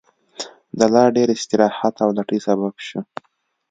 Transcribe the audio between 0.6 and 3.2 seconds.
د لا ډېر استراحت او لټۍ سبب شو.